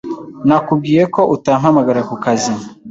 [0.47, 2.53] Nakubwiye ko utampamagara ku kazi.